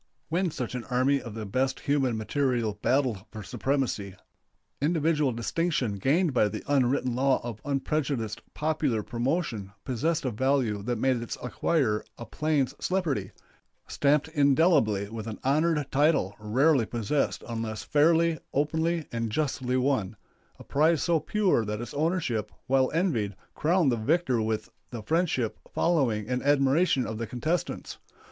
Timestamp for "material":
2.17-2.79